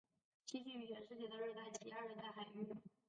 [0.47, 2.75] 栖息于全世界的热带及亚热带海域。